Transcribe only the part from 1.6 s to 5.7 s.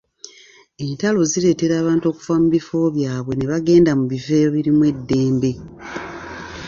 abantu okuva mu bifo byabwe ne bagenda mu bifo ebirimu eddembe.